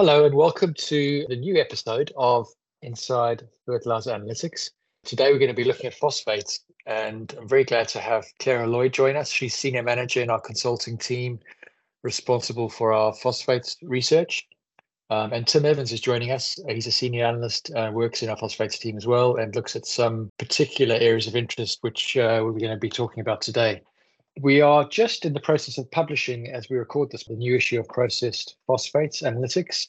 [0.00, 2.46] Hello, and welcome to the new episode of
[2.82, 4.70] Inside Fertilizer Analytics.
[5.04, 8.68] Today, we're going to be looking at phosphates, and I'm very glad to have Claira
[8.68, 9.28] Lloyd join us.
[9.28, 11.40] She's Senior Manager in our consulting team,
[12.04, 14.46] responsible for our phosphates research.
[15.10, 16.60] Um, and Tim Evans is joining us.
[16.68, 19.84] He's a senior analyst, uh, works in our phosphates team as well, and looks at
[19.84, 23.82] some particular areas of interest, which uh, we're going to be talking about today.
[24.40, 27.80] We are just in the process of publishing, as we record this, the new issue
[27.80, 29.88] of Processed Phosphates Analytics.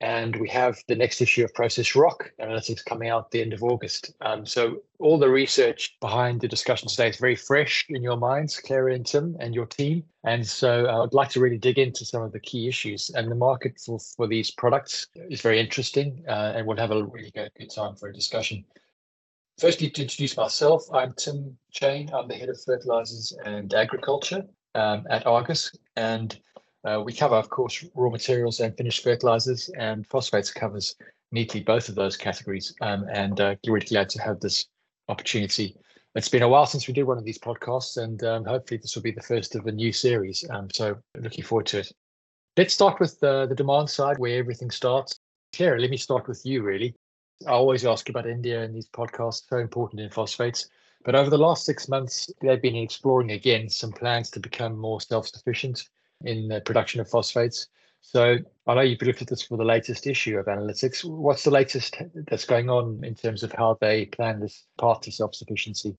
[0.00, 3.52] And we have the next issue of Process Rock Analytics coming out at the end
[3.52, 4.14] of August.
[4.22, 8.58] Um, so all the research behind the discussion today is very fresh in your minds,
[8.60, 10.04] Claira and Tim, and your team.
[10.24, 13.10] And so uh, I'd like to really dig into some of the key issues.
[13.10, 17.04] And the market for, for these products is very interesting, uh, and we'll have a
[17.04, 18.64] really good, good time for a discussion.
[19.58, 22.10] Firstly, to introduce myself, I'm Tim Cheyne.
[22.12, 24.44] I'm the head of fertilizers and agriculture
[24.74, 25.72] um, at Argus.
[25.96, 26.38] And
[26.84, 30.94] uh, we cover, of course, raw materials and finished fertilizers, and phosphates covers
[31.32, 32.74] neatly both of those categories.
[32.82, 34.66] Um, and uh, really glad to have this
[35.08, 35.74] opportunity.
[36.14, 38.94] It's been a while since we did one of these podcasts, and um, hopefully this
[38.94, 40.44] will be the first of a new series.
[40.50, 41.90] Um, so looking forward to it.
[42.58, 45.18] Let's start with the, the demand side, where everything starts.
[45.54, 46.94] Claira, let me start with you, really.
[47.46, 50.68] I always ask about India in these podcasts, so important in phosphates.
[51.04, 55.00] But over the last six months, they've been exploring again some plans to become more
[55.00, 55.88] self sufficient
[56.24, 57.68] in the production of phosphates.
[58.00, 61.04] So I know you've looked at this for the latest issue of analytics.
[61.04, 61.96] What's the latest
[62.28, 65.96] that's going on in terms of how they plan this path to self sufficiency?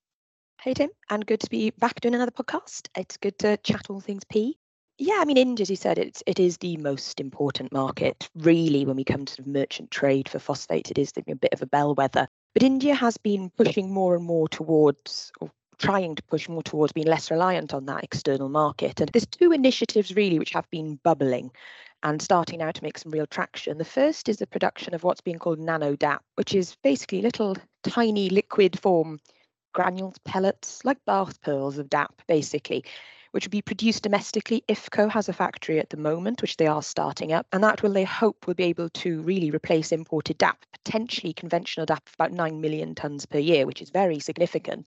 [0.62, 2.88] Hey, Tim, and good to be back doing another podcast.
[2.98, 4.58] It's good to chat all things P.
[5.00, 8.84] Yeah, I mean, India, as you said, it's it is the most important market, really,
[8.84, 10.90] when we come to merchant trade for phosphate.
[10.90, 12.28] It is a bit of a bellwether.
[12.56, 16.94] But India has been pushing more and more towards, or trying to push more towards
[16.94, 19.00] being less reliant on that external market.
[19.00, 21.52] And there's two initiatives really which have been bubbling
[22.02, 23.78] and starting now to make some real traction.
[23.78, 27.56] The first is the production of what's being called nano DAP, which is basically little
[27.84, 29.20] tiny liquid form
[29.74, 32.84] granules, pellets, like bath pearls of DAP, basically
[33.38, 34.64] which will be produced domestically.
[34.68, 37.94] IFFCO has a factory at the moment, which they are starting up, and that will,
[37.94, 42.32] they hope, will be able to really replace imported DAP, potentially conventional DAP of about
[42.32, 44.88] 9 million tonnes per year, which is very significant.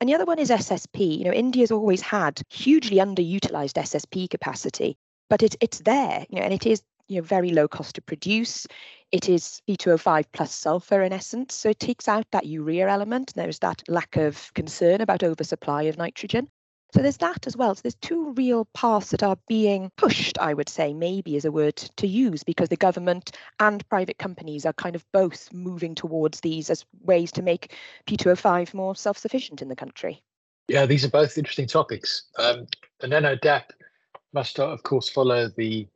[0.00, 1.18] And the other one is SSP.
[1.18, 4.96] You know, India's always had hugely underutilized SSP capacity,
[5.28, 8.02] but it's it's there, you know, and it is you know very low cost to
[8.02, 8.68] produce.
[9.10, 13.32] It is P2O5 plus sulfur in essence, so it takes out that urea element.
[13.34, 16.48] There's that lack of concern about oversupply of nitrogen.
[16.92, 17.74] So there's that as well.
[17.74, 21.52] So there's two real paths that are being pushed, I would say, maybe is a
[21.52, 26.40] word to use, because the government and private companies are kind of both moving towards
[26.40, 30.22] these as ways to make P2O5 more self sufficient in the country.
[30.68, 32.24] Yeah, these are both interesting topics.
[32.38, 32.66] Um,
[33.00, 33.72] the nano DAP
[34.32, 35.88] must, of course, follow the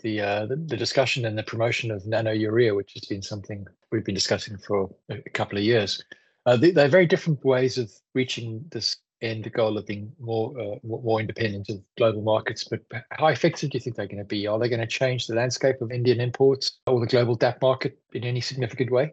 [0.00, 4.04] the, uh, the, discussion and the promotion of nano urea, which has been something we've
[4.04, 6.04] been discussing for a couple of years.
[6.44, 8.98] Uh, they, they're very different ways of reaching this
[9.42, 12.64] the goal of being more uh, more independent of global markets.
[12.64, 12.80] But
[13.10, 14.46] how effective do you think they're going to be?
[14.46, 17.98] Are they going to change the landscape of Indian imports or the global DAP market
[18.12, 19.12] in any significant way?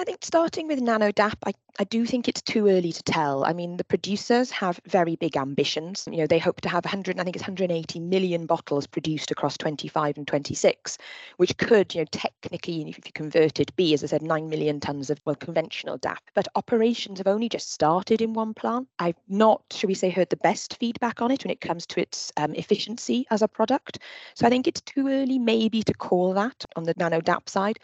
[0.00, 3.44] I think starting with Nano DAP, I, I do think it's too early to tell.
[3.44, 6.08] I mean, the producers have very big ambitions.
[6.10, 9.58] You know, they hope to have 100, I think it's 180 million bottles produced across
[9.58, 10.96] 25 and 26,
[11.36, 14.80] which could, you know, technically, if you convert it, be, as I said, 9 million
[14.80, 16.22] tons of well, conventional DAP.
[16.32, 18.88] But operations have only just started in one plant.
[19.00, 22.00] I've not, shall we say, heard the best feedback on it when it comes to
[22.00, 23.98] its um, efficiency as a product.
[24.34, 27.78] So I think it's too early, maybe, to call that on the Nano DAP side.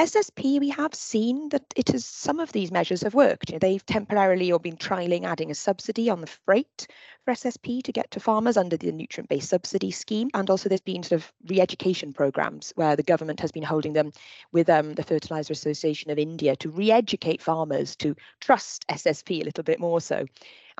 [0.00, 3.60] SSP, we have seen that it is some of these measures have worked.
[3.60, 6.86] They've temporarily or been trialing adding a subsidy on the freight
[7.26, 10.30] for SSP to get to farmers under the nutrient-based subsidy scheme.
[10.32, 14.12] And also there's been sort of re-education programs where the government has been holding them
[14.52, 19.64] with um, the Fertilizer Association of India to re-educate farmers to trust SSP a little
[19.64, 20.24] bit more so.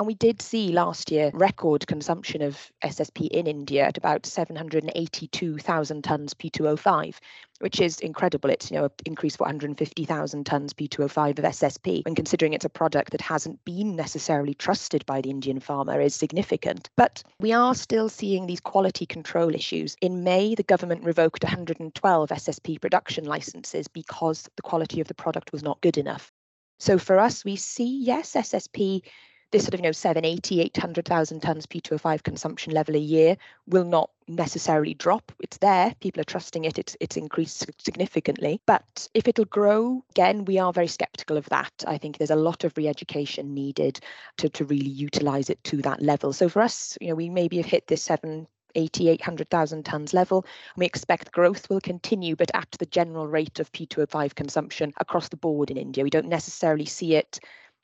[0.00, 6.02] And we did see last year record consumption of SSP in India at about 782,000
[6.02, 7.17] tonnes P2O5,
[7.58, 8.49] which is incredible.
[8.49, 12.02] It's you know an increase of 150,000 tonnes P2O5 of SSP.
[12.06, 16.14] When considering it's a product that hasn't been necessarily trusted by the Indian farmer, is
[16.14, 16.88] significant.
[16.97, 19.99] But we are still seeing these quality control issues.
[20.00, 25.52] In May, the government revoked 112 SSP production licenses because the quality of the product
[25.52, 26.32] was not good enough.
[26.79, 29.02] So for us, we see yes, SSP
[29.50, 33.37] this sort of you know 780 800,000 tons P2O5 consumption level a year
[33.67, 35.32] will not necessarily drop.
[35.41, 35.94] It's there.
[36.00, 36.79] People are trusting it.
[36.79, 38.61] It's it's increased significantly.
[38.67, 41.73] But if it'll grow again we are very skeptical of that.
[41.87, 44.00] I think there's a lot of re-education needed
[44.38, 46.32] to to really utilize it to that level.
[46.32, 50.47] So for us you know we maybe have hit this 7 80, 800,000 tonnes level.
[50.76, 55.37] We expect growth will continue, but at the general rate of P2O5 consumption across the
[55.37, 56.05] board in India.
[56.05, 57.41] We don't necessarily see it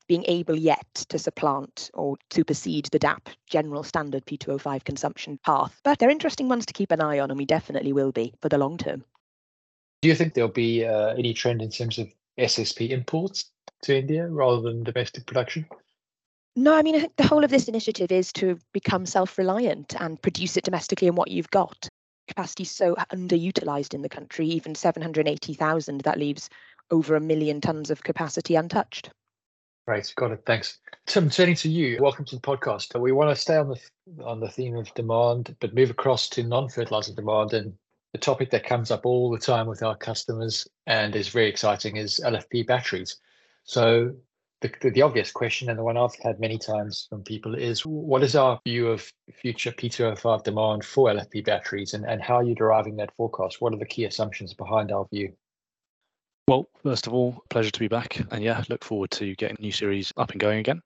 [0.09, 5.81] being able yet to supplant or supersede the DAP general standard P2O5 consumption path.
[5.85, 8.49] But they're interesting ones to keep an eye on, and we definitely will be for
[8.49, 9.05] the long term.
[10.03, 12.09] Do you think there'll be uh, any trend in terms of
[12.39, 13.51] SSP imports
[13.83, 15.67] to India rather than domestic production?
[16.55, 19.95] No, I mean, I think the whole of this initiative is to become self reliant
[20.01, 21.89] and produce it domestically in what you've got.
[22.29, 26.49] Capacity is so underutilized in the country, even 780,000, that leaves
[26.91, 29.11] over a million tons of capacity untouched.
[29.87, 30.43] Right, got it.
[30.45, 30.81] Thanks.
[31.07, 32.99] Tim, turning to you, welcome to the podcast.
[33.01, 33.81] We want to stay on the
[34.25, 37.53] on the theme of demand, but move across to non-fertilizer demand.
[37.53, 37.73] And
[38.13, 41.99] the topic that comes up all the time with our customers and is very exciting
[41.99, 43.19] is LFP batteries.
[43.63, 44.17] So
[44.61, 47.87] the, the, the obvious question, and the one I've had many times from people, is
[47.87, 49.09] what is our view of
[49.41, 53.61] future P2O5 demand for LFP batteries, and, and how are you deriving that forecast?
[53.61, 55.33] What are the key assumptions behind our view?
[56.49, 58.25] Well, first of all, pleasure to be back.
[58.31, 60.81] And yeah, look forward to getting new series up and going again.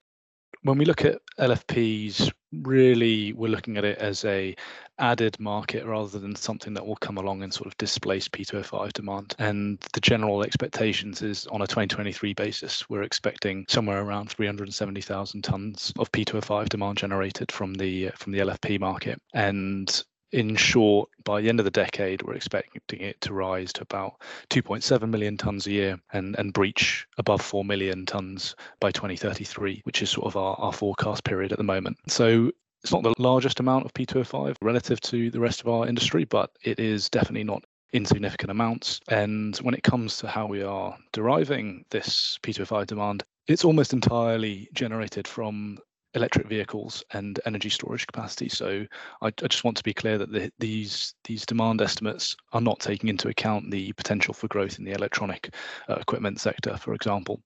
[0.63, 4.55] When we look at LFPs, really we're looking at it as a
[4.99, 9.35] added market rather than something that will come along and sort of displace P2O5 demand.
[9.37, 15.93] And the general expectations is on a 2023 basis, we're expecting somewhere around 370,000 tons
[15.97, 19.19] of P2O5 demand generated from the from the LFP market.
[19.33, 23.81] And in short, by the end of the decade, we're expecting it to rise to
[23.81, 29.81] about 2.7 million tons a year and, and breach above 4 million tons by 2033,
[29.83, 31.97] which is sort of our, our forecast period at the moment.
[32.07, 32.51] So
[32.83, 36.51] it's not the largest amount of P2O5 relative to the rest of our industry, but
[36.63, 37.63] it is definitely not
[37.93, 39.01] insignificant amounts.
[39.09, 44.69] And when it comes to how we are deriving this P2O5 demand, it's almost entirely
[44.73, 45.77] generated from
[46.13, 48.49] electric vehicles and energy storage capacity.
[48.49, 48.85] So
[49.21, 52.79] I, I just want to be clear that the, these these demand estimates are not
[52.79, 55.53] taking into account the potential for growth in the electronic
[55.89, 57.41] uh, equipment sector, for example.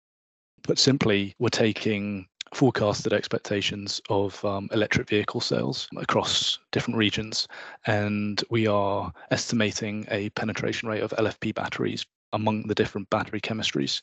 [0.63, 7.47] But simply, we're taking forecasted expectations of um, electric vehicle sales across different regions,
[7.85, 14.01] and we are estimating a penetration rate of LFP batteries among the different battery chemistries.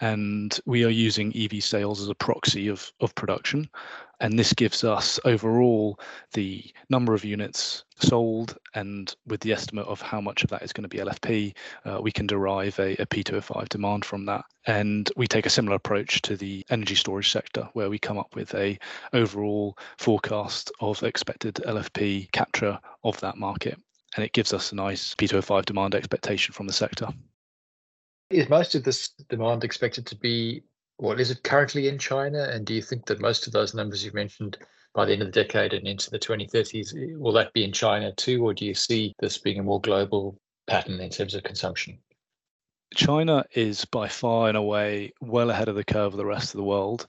[0.00, 3.68] And we are using EV sales as a proxy of, of production.
[4.20, 5.98] And this gives us overall
[6.32, 8.56] the number of units sold.
[8.74, 11.54] And with the estimate of how much of that is going to be LFP,
[11.84, 14.44] uh, we can derive a a P2O5 demand from that.
[14.66, 18.34] And we take a similar approach to the energy storage sector, where we come up
[18.34, 18.78] with a
[19.12, 23.78] overall forecast of expected LFP capture of that market.
[24.16, 27.08] And it gives us a nice P2O5 demand expectation from the sector.
[28.30, 30.62] Is most of this demand expected to be,
[30.98, 32.48] well, is it currently in China?
[32.50, 34.58] And do you think that most of those numbers you've mentioned
[34.94, 37.72] by the end of the decade and into the 2030s, eh, will that be in
[37.72, 38.44] China too?
[38.44, 41.98] Or do you see this being a more global pattern in terms of consumption?
[42.94, 46.58] China is by far and away well ahead of the curve of the rest of
[46.58, 47.06] the world.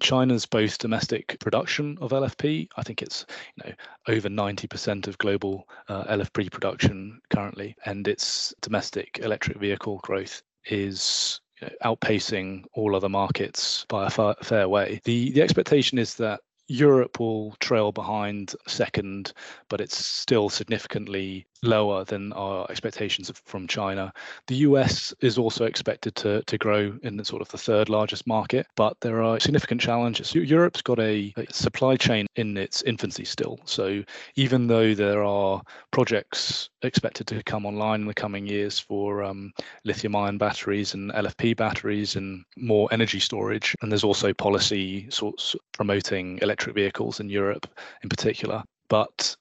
[0.00, 3.24] China's both domestic production of LFP, I think it's
[3.56, 3.74] you know
[4.08, 11.40] over 90% of global uh, LFP production currently, and its domestic electric vehicle growth is
[11.82, 15.00] outpacing all other markets by a far, fair way.
[15.04, 19.32] The the expectation is that Europe will trail behind second,
[19.68, 24.12] but it's still significantly lower than our expectations from China.
[24.46, 28.26] The US is also expected to, to grow in the sort of the third largest
[28.26, 30.34] market, but there are significant challenges.
[30.34, 33.58] Europe's got a, a supply chain in its infancy still.
[33.64, 34.02] So
[34.36, 39.52] even though there are projects expected to come online in the coming years for um,
[39.84, 45.56] lithium ion batteries and LFP batteries and more energy storage, and there's also policy sorts
[45.72, 47.66] promoting electric vehicles in Europe
[48.02, 48.62] in particular.
[48.88, 49.36] But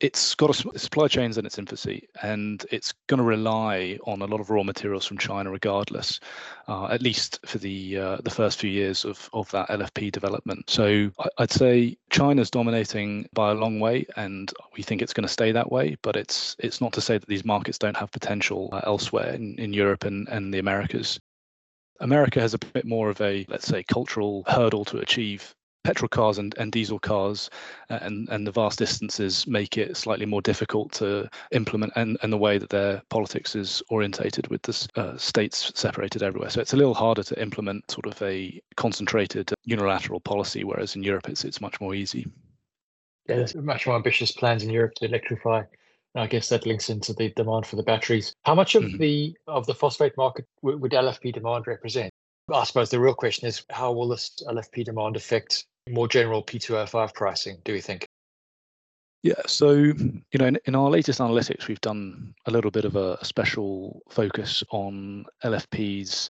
[0.00, 4.26] it's got a supply chains in its infancy and it's going to rely on a
[4.26, 6.20] lot of raw materials from China regardless,
[6.68, 10.70] uh, at least for the uh, the first few years of, of that LFP development.
[10.70, 15.32] So I'd say China's dominating by a long way and we think it's going to
[15.32, 18.68] stay that way, but it's it's not to say that these markets don't have potential
[18.72, 21.18] uh, elsewhere in, in Europe and, and the Americas.
[22.00, 25.56] America has a bit more of a, let's say, cultural hurdle to achieve
[25.88, 27.48] petrol cars and, and diesel cars
[27.88, 32.30] uh, and, and the vast distances make it slightly more difficult to implement and, and
[32.30, 36.50] the way that their politics is orientated with the uh, states separated everywhere.
[36.50, 41.02] So it's a little harder to implement sort of a concentrated unilateral policy, whereas in
[41.02, 42.26] Europe it's, it's much more easy.
[43.26, 45.62] Yeah, there's much more ambitious plans in Europe to electrify.
[46.14, 48.34] I guess that links into the demand for the batteries.
[48.44, 48.98] How much of mm-hmm.
[48.98, 52.10] the of the phosphate market would LFP demand represent?
[52.52, 57.14] I suppose the real question is how will this LFP demand affect more general P2O5
[57.14, 58.08] pricing, do we think?
[59.22, 62.94] Yeah, so you know, in, in, our latest analytics, we've done a little bit of
[62.94, 66.30] a, special focus on LFPs,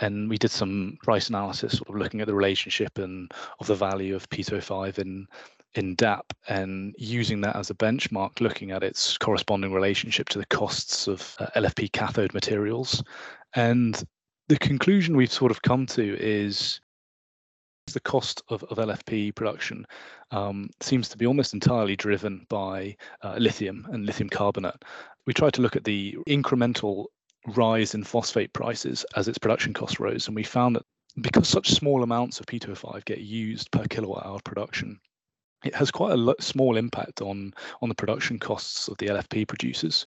[0.00, 3.74] and we did some price analysis, sort of looking at the relationship and of the
[3.74, 5.26] value of P2O5 in
[5.74, 10.46] in DAP, and using that as a benchmark, looking at its corresponding relationship to the
[10.46, 13.02] costs of uh, LFP cathode materials,
[13.54, 14.04] and
[14.48, 16.80] the conclusion we've sort of come to is
[17.92, 19.86] the cost of, of LFP production
[20.30, 24.82] um, seems to be almost entirely driven by uh, lithium and lithium carbonate.
[25.26, 27.06] We tried to look at the incremental
[27.56, 30.84] rise in phosphate prices as its production cost rose, and we found that
[31.20, 35.00] because such small amounts of P2O5 get used per kilowatt hour production,
[35.64, 40.06] it has quite a small impact on on the production costs of the LFP producers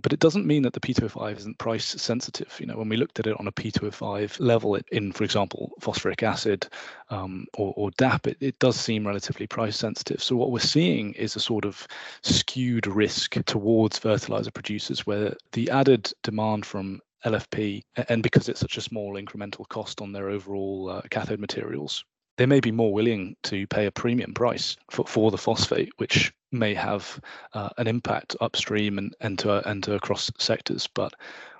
[0.00, 2.56] but it doesn't mean that the P2O5 isn't price sensitive.
[2.58, 6.22] You know, when we looked at it on a P2O5 level in, for example, phosphoric
[6.22, 6.66] acid
[7.10, 10.22] um, or, or, DAP, it, it does seem relatively price sensitive.
[10.22, 11.86] So what we're seeing is a sort of
[12.22, 18.76] skewed risk towards fertilizer producers where the added demand from LFP, and because it's such
[18.76, 22.04] a small incremental cost on their overall uh, cathode materials,
[22.36, 26.32] they may be more willing to pay a premium price for, for the phosphate, which
[26.54, 27.20] may have
[27.52, 30.86] uh, an impact upstream and, and, to, and to across sectors.
[30.86, 31.14] But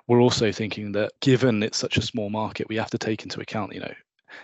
[0.07, 3.41] we're also thinking that given it's such a small market, we have to take into
[3.41, 3.95] account, you know,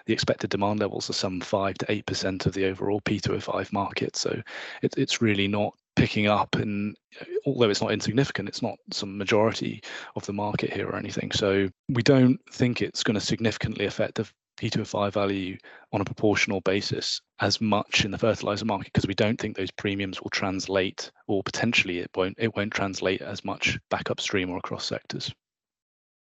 [0.07, 4.17] the expected demand levels are some five to eight percent of the overall P2O5 market.
[4.17, 4.41] So
[4.83, 6.97] it, it's really not picking up and
[7.45, 9.83] although it's not insignificant it's not some majority
[10.17, 14.15] of the market here or anything so we don't think it's going to significantly affect
[14.15, 14.27] the
[14.61, 15.57] P2O5 value
[15.93, 19.71] on a proportional basis as much in the fertilizer market because we don't think those
[19.71, 24.59] premiums will translate or potentially it won't it won't translate as much back upstream or
[24.59, 25.33] across sectors.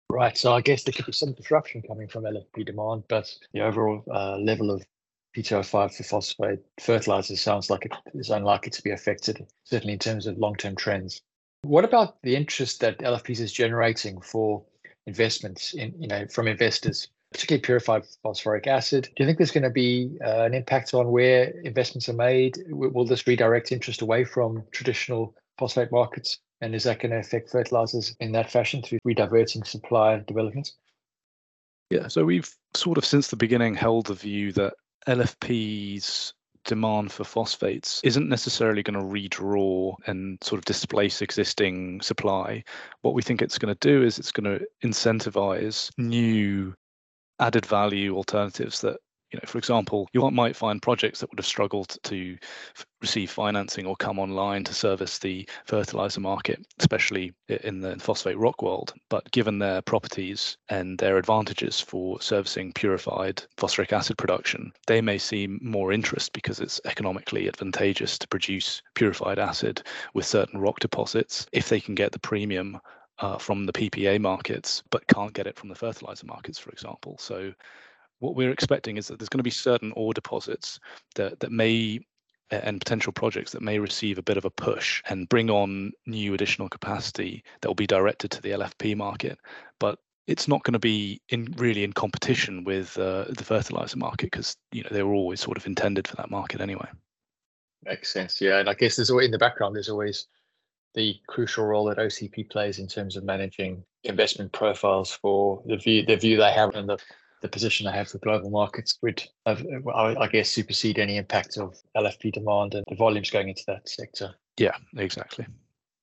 [0.09, 0.37] Right.
[0.37, 4.03] So I guess there could be some disruption coming from LFP demand, but the overall
[4.11, 4.83] uh, level of
[5.35, 10.27] P2O5 for phosphate fertilizers sounds like it is unlikely to be affected, certainly in terms
[10.27, 11.21] of long-term trends.
[11.63, 14.63] What about the interest that LFPs is generating for
[15.07, 17.07] investments in, you know, from investors?
[17.35, 19.09] Particularly purified phosphoric acid.
[19.13, 22.57] Do you think there's going to be uh, an impact on where investments are made?
[22.69, 26.39] Will this redirect interest away from traditional phosphate markets?
[26.61, 30.77] And is that going to affect fertilizers in that fashion through rediverting supply developments?
[31.89, 34.73] Yeah, so we've sort of since the beginning held the view that
[35.05, 42.63] LFP's demand for phosphates isn't necessarily going to redraw and sort of displace existing supply.
[43.01, 46.73] What we think it's going to do is it's going to incentivize new
[47.39, 48.97] added value alternatives that
[49.31, 52.37] you know for example you might find projects that would have struggled to
[53.01, 58.61] receive financing or come online to service the fertilizer market especially in the phosphate rock
[58.61, 58.93] world.
[59.09, 65.17] But given their properties and their advantages for servicing purified phosphoric acid production they may
[65.17, 69.81] see more interest because it's economically advantageous to produce purified acid
[70.13, 72.79] with certain rock deposits if they can get the premium
[73.19, 77.17] uh, from the PPA markets, but can't get it from the fertilizer markets, for example.
[77.19, 77.53] So
[78.19, 80.79] what we're expecting is that there's going to be certain ore deposits
[81.15, 81.99] that that may
[82.51, 86.33] and potential projects that may receive a bit of a push and bring on new
[86.33, 89.39] additional capacity that will be directed to the LFP market,
[89.79, 94.31] but it's not going to be in really in competition with uh, the fertilizer market
[94.31, 96.87] because you know they were always sort of intended for that market anyway.
[97.83, 98.59] Makes sense, yeah.
[98.59, 99.75] And I guess there's always in the background.
[99.75, 100.27] There's always
[100.95, 106.05] the crucial role that OCP plays in terms of managing investment profiles for the view
[106.05, 106.97] the view they have and the,
[107.41, 112.33] the position they have for global markets would I guess supersede any impact of LFP
[112.33, 114.33] demand and the volumes going into that sector.
[114.57, 115.45] Yeah, exactly.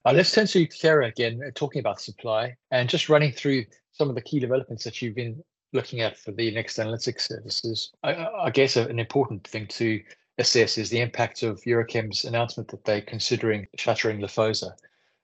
[0.05, 4.09] Uh, let's turn to Claira again, uh, talking about supply and just running through some
[4.09, 7.93] of the key developments that you've been looking at for the next analytics services.
[8.03, 10.01] I, I guess an important thing to
[10.39, 14.73] assess is the impact of Eurochem's announcement that they're considering shuttering Lifosa.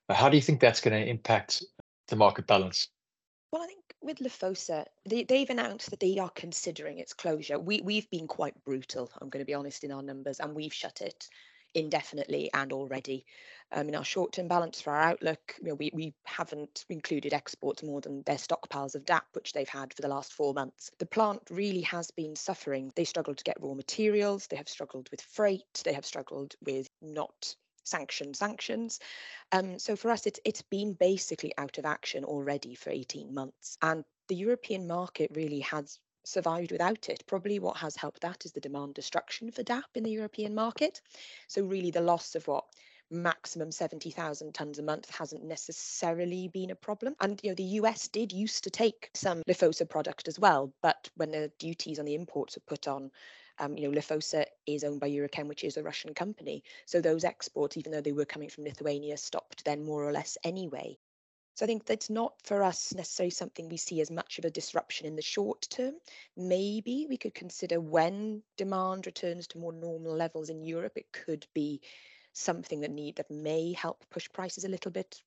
[0.08, 1.64] Uh, how do you think that's going to impact
[2.08, 2.88] the market balance?
[3.52, 7.58] Well, I think with Lifosa, they, they've announced that they are considering its closure.
[7.58, 10.74] We, we've been quite brutal, I'm going to be honest, in our numbers, and we've
[10.74, 11.28] shut it
[11.74, 13.24] indefinitely and already.
[13.70, 17.82] Um, in our short-term balance for our outlook, you know, we, we haven't included exports
[17.82, 20.90] more than their stockpiles of DAP, which they've had for the last four months.
[20.98, 22.92] The plant really has been suffering.
[22.96, 24.46] They struggled to get raw materials.
[24.46, 25.82] They have struggled with freight.
[25.84, 29.00] They have struggled with not sanction sanctions.
[29.52, 33.78] Um, so for us, it's it's been basically out of action already for 18 months,
[33.82, 37.24] and the European market really has survived without it.
[37.26, 41.00] Probably what has helped that is the demand destruction for DAP in the European market.
[41.48, 42.64] So really the loss of what
[43.10, 47.14] maximum 70,000 tons a month hasn't necessarily been a problem.
[47.20, 51.08] And you know, the US did used to take some Lifosa product as well, but
[51.16, 53.10] when the duties on the imports were put on,
[53.60, 56.62] Um, you know, Lifosa is owned by Uralchem, which is a Russian company.
[56.86, 60.38] So those exports, even though they were coming from Lithuania, stopped then more or less
[60.44, 60.96] anyway.
[61.56, 64.50] So I think that's not for us necessarily something we see as much of a
[64.50, 65.94] disruption in the short term.
[66.36, 71.46] Maybe we could consider when demand returns to more normal levels in Europe, it could
[71.54, 71.80] be
[72.38, 75.22] something that need that may help push prices a little bit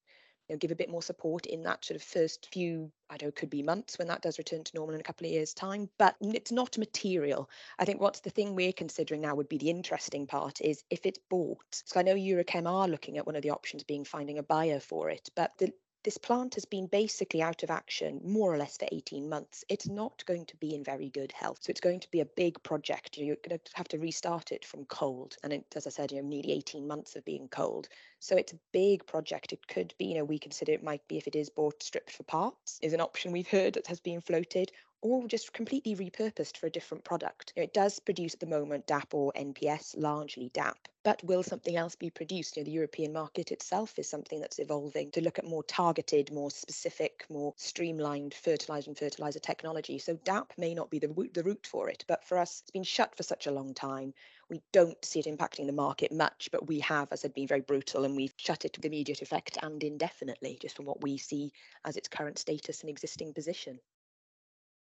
[0.51, 3.27] you know, give a bit more support in that sort of first few, I don't
[3.27, 5.53] know, could be months when that does return to normal in a couple of years'
[5.53, 5.89] time.
[5.97, 7.49] But it's not material.
[7.79, 11.05] I think what's the thing we're considering now would be the interesting part is if
[11.05, 11.83] it's bought.
[11.85, 14.81] So I know Uralchem are looking at one of the options being finding a buyer
[14.81, 15.71] for it, but the
[16.03, 19.63] this plant has been basically out of action more or less for 18 months.
[19.69, 21.59] It's not going to be in very good health.
[21.61, 23.17] So it's going to be a big project.
[23.17, 25.37] You're going to have to restart it from cold.
[25.43, 27.87] And it, as I said, you know, nearly 18 months of being cold.
[28.19, 29.53] So it's a big project.
[29.53, 32.11] It could be, you know, we consider it might be if it is bought stripped
[32.11, 36.57] for parts, is an option we've heard that has been floated, or just completely repurposed
[36.57, 37.53] for a different product.
[37.55, 41.41] You know, it does produce at the moment DAP or NPS, largely DAP, but will
[41.41, 42.55] something else be produced?
[42.55, 46.31] You know, the European market itself is something that's evolving to look at more targeted,
[46.31, 49.97] more specific, more streamlined fertilizer and fertilizer technology.
[49.97, 52.83] So DAP may not be the, the route for it, but for us, it's been
[52.83, 54.13] shut for such a long time.
[54.49, 57.61] We don't see it impacting the market much, but we have, as I'd been very
[57.61, 61.53] brutal, and we've shut it with immediate effect and indefinitely, just from what we see
[61.85, 63.79] as its current status and existing position.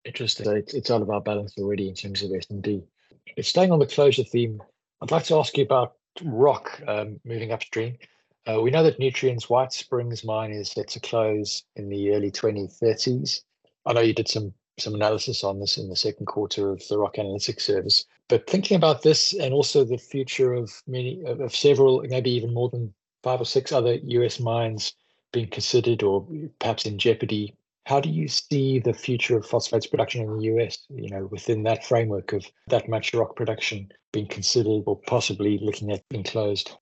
[0.04, 0.46] Interesting.
[0.46, 2.82] So it's, it's out of our balance already in terms of S&D.
[3.36, 4.62] It's staying on the closure theme.
[5.02, 7.96] I'd like to ask you about rock um, moving upstream.
[8.46, 12.30] Uh, we know that Nutrien's White Springs mine is set to close in the early
[12.30, 13.42] 2030s.
[13.86, 16.98] I know you did some some analysis on this in the second quarter of the
[16.98, 18.06] Rock Analytics service.
[18.28, 22.70] But thinking about this and also the future of many of several, maybe even more
[22.70, 24.94] than five or six other US mines
[25.32, 26.26] being considered or
[26.58, 27.54] perhaps in jeopardy
[27.86, 31.62] how do you see the future of phosphates production in the US, you know, within
[31.64, 36.72] that framework of that much rock production being considered or possibly looking at being closed?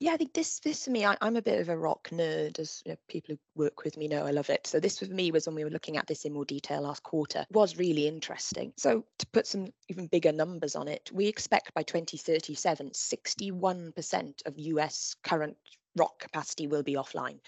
[0.00, 2.58] Yeah, I think this this for me, I, am a bit of a rock nerd,
[2.58, 4.66] as you know, people who work with me know I love it.
[4.66, 7.02] So this for me was when we were looking at this in more detail last
[7.04, 8.72] quarter, was really interesting.
[8.76, 14.58] So to put some even bigger numbers on it, we expect by 2037, 61% of
[14.58, 15.56] US current
[15.96, 17.38] rock capacity will be offline.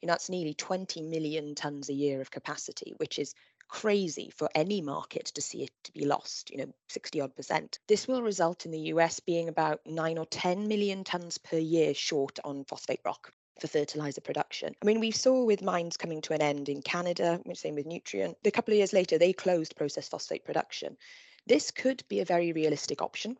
[0.00, 3.34] You know, that's nearly 20 million tons a year of capacity, which is
[3.68, 7.78] crazy for any market to see it to be lost, you know, 60 odd percent.
[7.88, 11.94] This will result in the US being about 9 or 10 million tons per year
[11.94, 14.74] short on phosphate rock for fertilizer production.
[14.82, 18.34] I mean, we saw with mines coming to an end in Canada, same with Nutrien.
[18.44, 20.96] A couple of years later, they closed processed phosphate production.
[21.46, 23.36] This could be a very realistic option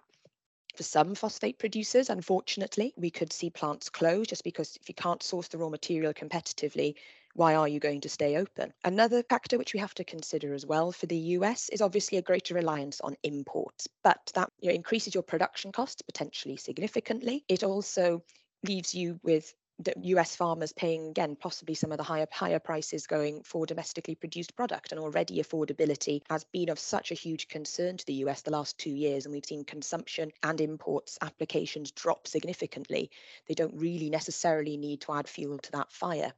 [0.76, 5.22] for some phosphate producers, unfortunately, we could see plants close just because if you can't
[5.22, 6.94] source the raw material competitively,
[7.34, 8.72] why are you going to stay open?
[8.84, 12.22] Another factor which we have to consider as well for the US is obviously a
[12.22, 17.44] greater reliance on imports, but that you know, increases your production costs potentially significantly.
[17.48, 18.22] It also
[18.66, 19.54] leaves you with
[20.02, 24.56] US farmers paying again possibly some of the higher higher prices going for domestically produced
[24.56, 28.50] product and already affordability has been of such a huge concern to the US the
[28.50, 33.10] last 2 years and we've seen consumption and imports applications drop significantly.
[33.46, 36.32] They don't really necessarily need to add fuel to that fire.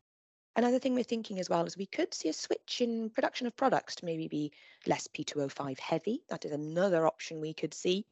[0.56, 3.54] Another thing we're thinking as well is we could see a switch in production of
[3.54, 4.50] products to maybe be
[4.88, 6.24] less P2O5 heavy.
[6.28, 8.04] That is another option we could see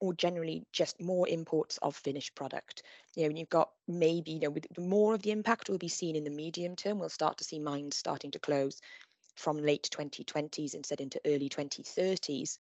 [0.00, 2.82] or generally just more imports of finished product.
[3.14, 5.88] You know, and you've got maybe, you know, with more of the impact will be
[5.88, 6.98] seen in the medium term.
[6.98, 8.80] We'll start to see mines starting to close
[9.36, 12.58] from late 2020s instead into early 2030s.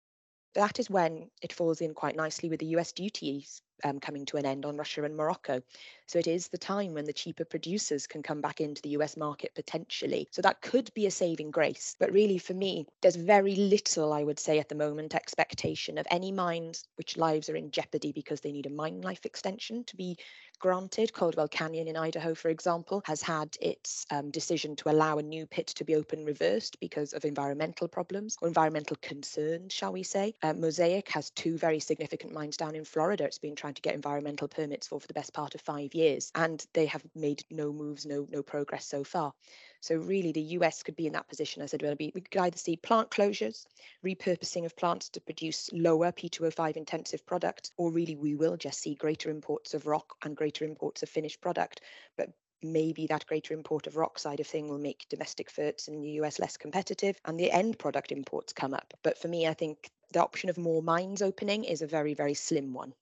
[0.56, 4.38] That is when it falls in quite nicely with the US duties um, coming to
[4.38, 5.62] an end on Russia and Morocco.
[6.08, 9.15] So it is the time when the cheaper producers can come back into the US
[9.15, 10.28] market potentially.
[10.32, 11.96] So that could be a saving grace.
[12.00, 16.08] But really, for me, there's very little, I would say, at the moment, expectation of
[16.12, 19.96] any mines which lives are in jeopardy because they need a mine life extension to
[19.96, 20.17] be
[20.62, 21.12] granted.
[21.12, 25.45] Caldwell Canyon in Idaho, for example, has had its um, decision to allow a new
[25.45, 30.36] pit to be open reversed because of environmental problems or environmental concerns, shall we say.
[30.43, 33.26] Um, Mosaic has two very significant mines down in Florida.
[33.26, 36.32] It's been trying to get environmental permits for for the best part of five years,
[36.36, 39.34] and they have made no moves, no no progress so far.
[39.82, 41.62] So really, the US could be in that position.
[41.62, 43.65] I said, well, we could either see plant closures,
[44.06, 48.96] repurposing of plants to produce lower P2O5 intensive product, or really we will just see
[48.96, 51.82] greater imports of rock and greater imports of finished product.
[52.15, 52.30] But
[52.63, 56.12] maybe that greater import of rock side of thing will make domestic ferts in the
[56.22, 58.94] US less competitive and the end product imports come up.
[59.04, 62.36] But for me, I think the option of more mines opening is a very, very
[62.36, 62.94] slim one.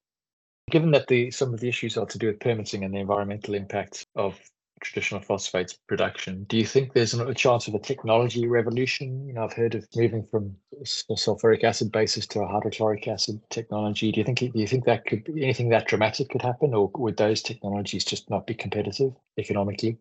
[0.72, 3.56] Given that the some of the issues are to do with permitting and the environmental
[3.56, 4.40] impacts of
[4.82, 6.44] traditional phosphates production.
[6.46, 9.28] Do you think there's a chance of a technology revolution?
[9.28, 14.12] You know, I've heard of moving from sulfuric acid basis to a hydrochloric acid technology.
[14.12, 17.18] Do you think do you think that could anything that dramatic could happen, or would
[17.18, 19.98] those technologies just not be competitive economically?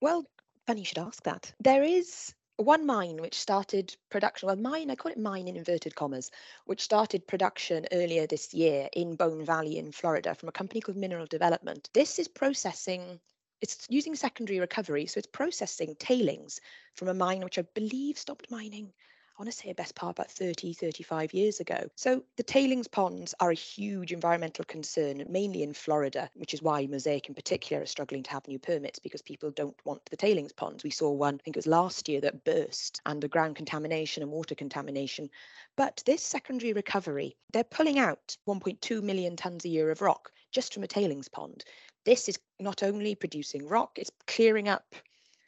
[0.00, 0.26] Well,
[0.66, 1.52] funny you should ask that.
[1.60, 5.94] There is one mine which started production, well, mine, I call it mine in inverted
[5.94, 6.30] commas,
[6.64, 10.96] which started production earlier this year in Bone Valley in Florida from a company called
[10.96, 11.88] Mineral Development.
[11.92, 13.20] This is processing,
[13.60, 16.60] it's using secondary recovery, so it's processing tailings
[16.94, 18.92] from a mine which I believe stopped mining
[19.38, 21.90] I want to say a best part about 30, 35 years ago.
[21.94, 26.86] So the tailings ponds are a huge environmental concern, mainly in Florida, which is why
[26.86, 30.54] Mosaic in particular are struggling to have new permits because people don't want the tailings
[30.54, 30.82] ponds.
[30.82, 34.54] We saw one, I think it was last year, that burst underground contamination and water
[34.54, 35.28] contamination.
[35.76, 40.72] But this secondary recovery, they're pulling out 1.2 million tonnes a year of rock just
[40.72, 41.62] from a tailings pond.
[42.06, 44.94] This is not only producing rock, it's clearing up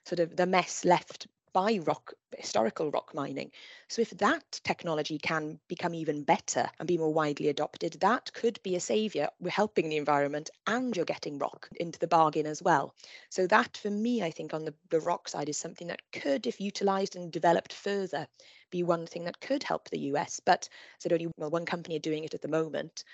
[0.05, 3.53] sort of the mess left by rock historical rock mining.
[3.87, 8.61] So if that technology can become even better and be more widely adopted, that could
[8.65, 9.29] be a savior.
[9.39, 12.93] We're helping the environment and you're getting rock into the bargain as well.
[13.31, 16.45] So that for me, I think on the, the rock side is something that could,
[16.45, 18.27] if utilized and developed further,
[18.73, 20.41] be one thing that could help the US.
[20.45, 20.69] But
[20.99, 23.05] said only well, one company are doing it at the moment.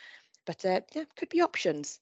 [0.47, 2.01] But uh, yeah, could be options.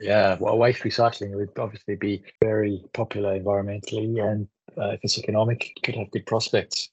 [0.00, 5.72] Yeah, well, waste recycling would obviously be very popular environmentally, and uh, if it's economic,
[5.76, 6.90] it could have good prospects.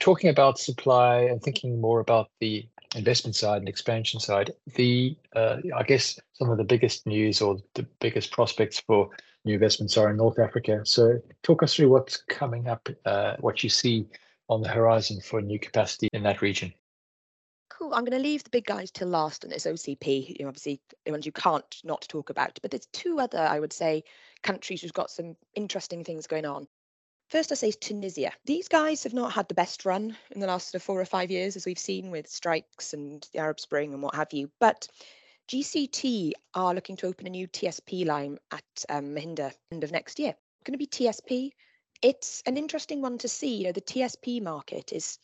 [0.00, 5.58] Talking about supply and thinking more about the investment side and expansion side, the uh,
[5.74, 9.10] I guess some of the biggest news or the biggest prospects for
[9.44, 10.80] new investments are in North Africa.
[10.84, 14.06] So, talk us through what's coming up, uh, what you see
[14.48, 16.72] on the horizon for new capacity in that region.
[17.86, 20.38] I'm going to leave the big guys till last, and it's OCP.
[20.38, 22.58] You know, obviously, the ones you can't not talk about.
[22.60, 24.04] But there's two other, I would say,
[24.42, 26.68] countries who've got some interesting things going on.
[27.28, 28.32] First, I say Tunisia.
[28.44, 31.04] These guys have not had the best run in the last sort of four or
[31.06, 34.50] five years, as we've seen with strikes and the Arab Spring and what have you.
[34.60, 34.88] But
[35.48, 40.18] GCT are looking to open a new TSP line at um, Mahinda end of next
[40.18, 40.30] year.
[40.30, 41.52] It's going to be TSP.
[42.02, 43.56] It's an interesting one to see.
[43.56, 45.18] You know, the TSP market is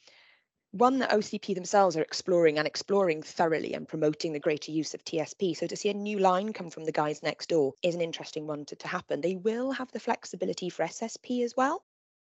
[0.72, 5.02] one that OCP themselves are exploring and exploring thoroughly and promoting the greater use of
[5.04, 5.56] TSP.
[5.56, 8.46] So to see a new line come from the guys next door is an interesting
[8.46, 9.22] one to, to happen.
[9.22, 11.84] They will have the flexibility for SSP as well,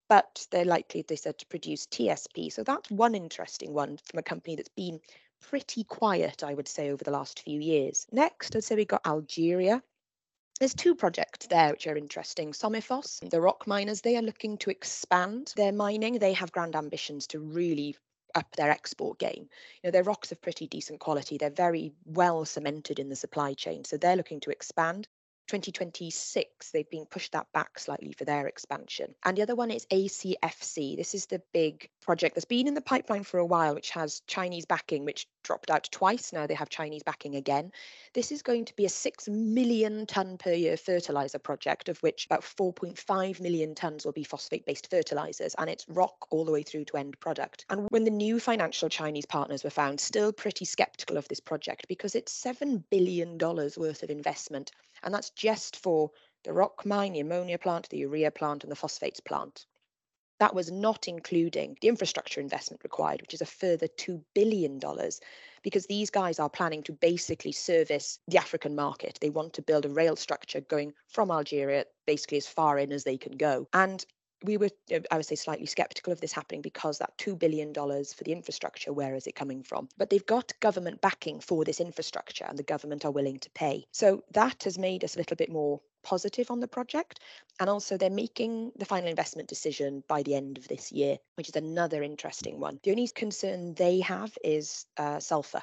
[0.09, 2.53] but they're likely, they said, to produce TSP.
[2.53, 5.01] So that's one interesting one from a company that's been
[5.41, 8.07] pretty quiet, I would say, over the last few years.
[8.13, 9.83] Next, I'd say we've got Algeria.
[10.61, 12.53] There's two projects there which are interesting.
[12.53, 16.19] Somiphos, the rock miners, they are looking to expand their mining.
[16.19, 17.97] They have grand ambitions to really
[18.35, 19.49] up their export game.
[19.83, 21.39] You know, their rocks of pretty decent quality.
[21.39, 23.85] They're very well cemented in the supply chain.
[23.85, 25.09] So they're looking to expand.
[25.49, 29.15] 2026, they've been pushed that back slightly for their expansion.
[29.25, 30.97] And the other one is ACFC.
[30.97, 34.21] This is the big project that's been in the pipeline for a while, which has
[34.27, 36.33] Chinese backing, which dropped out twice.
[36.33, 37.73] Now they have Chinese backing again.
[38.13, 42.27] This is going to be a 6 million tonne per year fertilizer project, of which
[42.27, 45.55] about 4.5 million tonnes will be phosphate based fertilizers.
[45.59, 47.65] And it's rock all the way through to end product.
[47.71, 51.87] And when the new financial Chinese partners were found, still pretty skeptical of this project
[51.89, 56.11] because it's $7 billion worth of investment and that's just for
[56.45, 59.67] the rock mine, the ammonia plant, the urea plant, and the phosphates plant.
[60.41, 64.81] That was not including the infrastructure investment required, which is a further $2 billion,
[65.63, 69.19] because these guys are planning to basically service the African market.
[69.21, 73.03] They want to build a rail structure going from Algeria basically as far in as
[73.03, 73.67] they can go.
[73.73, 74.07] And
[74.43, 77.75] we were, uh, I would say, slightly skeptical of this happening because that $2 billion
[77.75, 79.89] for the infrastructure, where is it coming from?
[79.97, 83.87] But they've got government backing for this infrastructure and the government are willing to pay.
[83.93, 87.21] So that has made us a little bit more positive on the project.
[87.61, 91.49] And also, they're making the final investment decision by the end of this year, which
[91.49, 92.79] is another interesting one.
[92.83, 95.63] The only concern they have is uh, sulfur.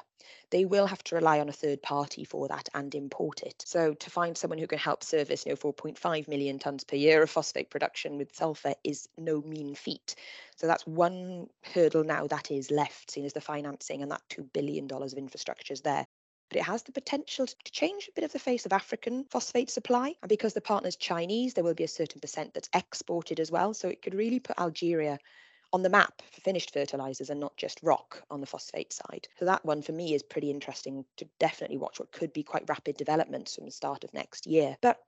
[0.50, 3.62] They will have to rely on a third party for that and import it.
[3.66, 7.22] So, to find someone who can help service, you know, 4.5 million tonnes per year
[7.22, 10.16] of phosphate production with sulfur is no mean feat.
[10.56, 14.52] So that's one hurdle now that is left, seen as the financing and that $2
[14.52, 16.06] billion of infrastructure is there
[16.48, 19.70] but it has the potential to change a bit of the face of African phosphate
[19.70, 20.14] supply.
[20.22, 23.74] And because the partner's Chinese, there will be a certain percent that's exported as well.
[23.74, 25.18] So it could really put Algeria
[25.72, 29.28] on the map for finished fertilizers and not just rock on the phosphate side.
[29.38, 32.68] So that one for me is pretty interesting to definitely watch what could be quite
[32.68, 34.76] rapid developments from the start of next year.
[34.80, 34.98] But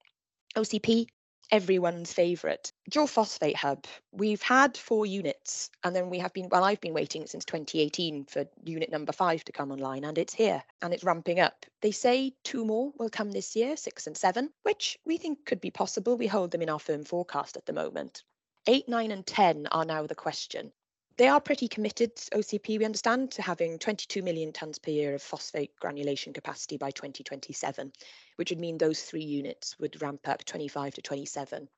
[0.57, 1.07] OCP,
[1.51, 2.73] everyone's favourite.
[2.91, 6.95] Dual Phosphate Hub, we've had four units, and then we have been, well, I've been
[6.95, 11.05] waiting since 2018 for unit number five to come online, and it's here and it's
[11.05, 11.67] ramping up.
[11.81, 15.61] They say two more will come this year, six and seven, which we think could
[15.61, 16.17] be possible.
[16.17, 18.23] We hold them in our firm forecast at the moment.
[18.67, 20.73] Eight, nine, and 10 are now the question.
[21.19, 25.21] They are pretty committed, OCP, we understand, to having 22 million tonnes per year of
[25.21, 27.93] phosphate granulation capacity by 2027,
[28.37, 31.69] which would mean those three units would ramp up 25 to 27.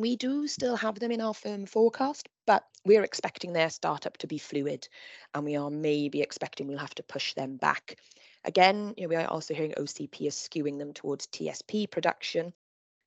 [0.00, 4.26] We do still have them in our firm forecast, but we're expecting their startup to
[4.26, 4.88] be fluid,
[5.34, 8.00] and we are maybe expecting we'll have to push them back.
[8.44, 12.52] Again, you know, we are also hearing OCP is skewing them towards TSP production.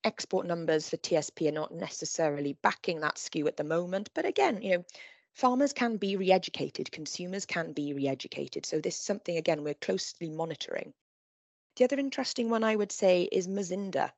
[0.06, 4.62] Export numbers for TSP are not necessarily backing that skew at the moment, but again,
[4.62, 4.86] you know,
[5.38, 8.65] farmers can be re-educated, consumers can be re-educated.
[8.65, 10.93] So this is something, again, we're closely monitoring.
[11.76, 14.12] The other interesting one I would say is Mzinda.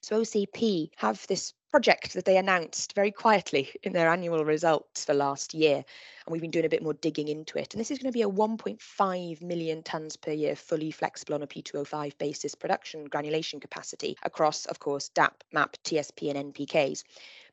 [0.00, 5.12] So OCP have this project that they announced very quietly in their annual results for
[5.12, 5.84] last year.
[6.24, 7.74] And we've been doing a bit more digging into it.
[7.74, 11.42] And this is going to be a 1.5 million tonnes per year, fully flexible on
[11.42, 17.02] a P2O5 basis production granulation capacity across, of course, DAP, MAP, TSP, and NPKs.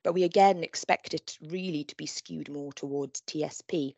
[0.07, 3.93] But we again expect it really to be skewed more towards TSP.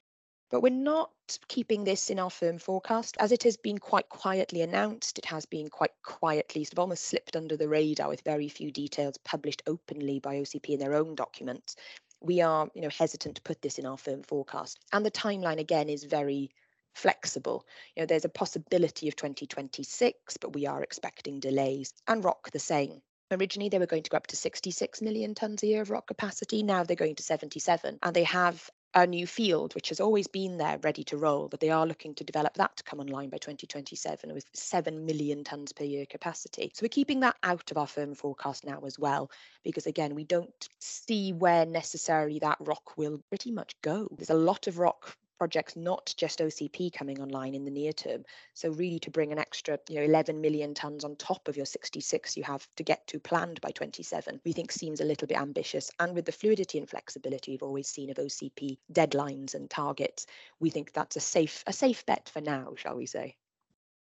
[0.49, 1.11] But we're not
[1.47, 3.15] keeping this in our firm forecast.
[3.19, 7.03] As it has been quite quietly announced, it has been quite quietly sort of almost
[7.03, 11.13] slipped under the radar with very few details published openly by OCP in their own
[11.13, 11.75] documents.
[12.21, 14.79] We are, you know, hesitant to put this in our firm forecast.
[14.91, 16.49] And the timeline again is very
[16.95, 17.67] flexible.
[17.95, 21.93] You know, there's a possibility of 2026, but we are expecting delays.
[22.07, 23.03] And rock the same.
[23.31, 26.07] Originally, they were going to go up to 66 million tonnes a year of rock
[26.07, 26.63] capacity.
[26.63, 27.99] Now they're going to 77.
[28.01, 31.59] And they have a new field, which has always been there ready to roll, but
[31.59, 35.75] they are looking to develop that to come online by 2027 with 7 million tonnes
[35.75, 36.71] per year capacity.
[36.73, 39.29] So we're keeping that out of our firm forecast now as well,
[39.63, 44.07] because again, we don't see where necessarily that rock will pretty much go.
[44.17, 48.23] There's a lot of rock projects, not just OCP coming online in the near term.
[48.53, 51.65] So really to bring an extra, you know, 11 million tons on top of your
[51.65, 55.39] 66 you have to get to planned by 27, we think seems a little bit
[55.39, 55.89] ambitious.
[55.99, 60.27] And with the fluidity and flexibility we've always seen of OCP deadlines and targets,
[60.59, 63.35] we think that's a safe a safe bet for now, shall we say?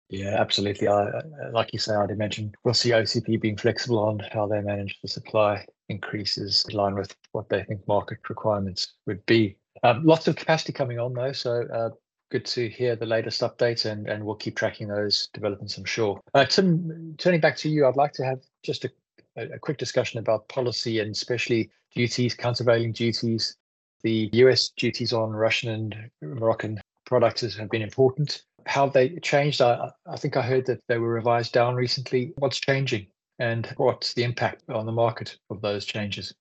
[0.10, 0.88] Yeah, absolutely.
[0.88, 5.00] I, like you say, I'd imagine we'll see OCP being flexible on how they manage
[5.02, 9.58] the supply increases in line with what they think market requirements would be.
[9.84, 11.90] Um, lots of capacity coming on though, so uh,
[12.30, 15.78] good to hear the latest updates, and and we'll keep tracking those developments.
[15.78, 16.22] I'm sure.
[16.34, 18.92] Uh, Tim, turning back to you, I'd like to have just a,
[19.36, 23.56] a quick discussion about policy and especially duties, countervailing duties.
[24.04, 24.70] The U.S.
[24.70, 28.44] duties on Russian and Moroccan products have been important.
[28.66, 29.62] How they changed?
[29.62, 32.34] I, I think I heard that they were revised down recently.
[32.38, 33.08] What's changing,
[33.40, 36.34] and what's the impact on the market of those changes?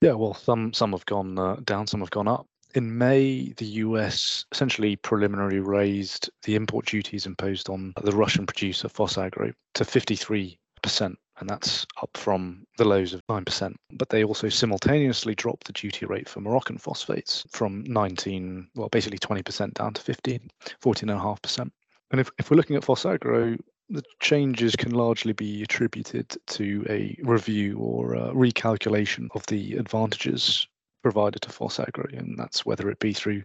[0.00, 2.46] Yeah, well, some some have gone uh, down, some have gone up.
[2.74, 8.88] In May, the US essentially preliminary raised the import duties imposed on the Russian producer
[8.88, 10.56] PhosAgro to 53%,
[11.02, 13.74] and that's up from the lows of 9%.
[13.92, 19.18] But they also simultaneously dropped the duty rate for Moroccan phosphates from 19, well, basically
[19.18, 20.48] 20% down to 15,
[20.80, 21.70] 14.5%.
[22.12, 23.58] And if, if we're looking at PhosAgro,
[23.90, 30.66] the changes can largely be attributed to a review or a recalculation of the advantages
[31.02, 33.42] provided to PhosAgro, and that's whether it be through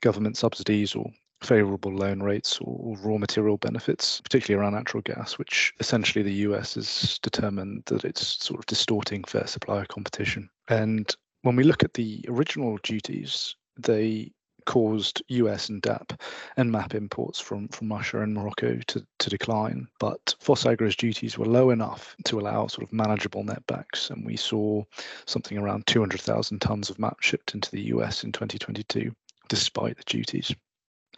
[0.00, 1.10] government subsidies or
[1.42, 6.74] favourable loan rates or raw material benefits, particularly around natural gas, which essentially the US
[6.74, 10.48] has determined that it's sort of distorting fair supplier competition.
[10.68, 14.32] And when we look at the original duties, they
[14.66, 16.20] caused US and DAP
[16.56, 19.88] and MAP imports from, from Russia and Morocco to, to decline.
[19.98, 24.10] But PhosAgro's duties were low enough to allow sort of manageable netbacks.
[24.10, 24.82] And we saw
[25.26, 29.14] something around 200,000 tons of MAP shipped into the US in 2022,
[29.48, 30.54] despite the duties.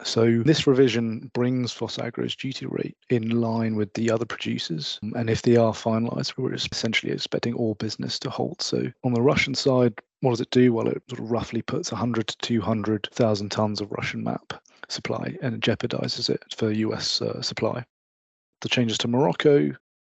[0.03, 4.99] So this revision brings PhosAgro's duty rate in line with the other producers.
[5.15, 8.61] And if they are finalised, we're essentially expecting all business to halt.
[8.61, 10.73] So on the Russian side, what does it do?
[10.73, 14.53] Well, it sort of roughly puts 100 to 200,000 tons of Russian MAP
[14.89, 17.85] supply and jeopardizes it for US uh, supply.
[18.61, 19.71] The changes to Morocco,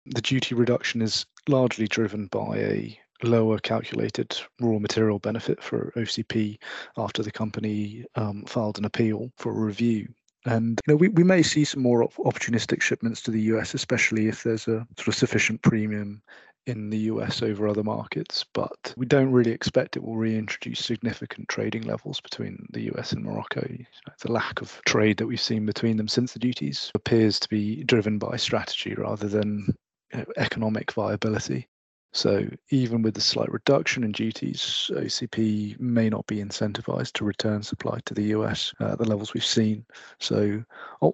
[0.07, 6.59] the duty reduction is largely driven by a lower calculated raw material benefit for OCP
[6.97, 10.09] after the company um, filed an appeal for a review.
[10.45, 14.27] And you know, we, we may see some more opportunistic shipments to the US, especially
[14.27, 16.21] if there's a sort of sufficient premium
[16.67, 18.45] in the US over other markets.
[18.53, 23.25] But we don't really expect it will reintroduce significant trading levels between the US and
[23.25, 23.67] Morocco.
[24.21, 27.83] The lack of trade that we've seen between them since the duties appears to be
[27.85, 29.75] driven by strategy rather than
[30.37, 31.69] economic viability.
[32.15, 37.63] So even with the slight reduction in duties, OCP may not be incentivized to return
[37.63, 39.87] supply to the US at the levels we've seen.
[40.21, 40.63] So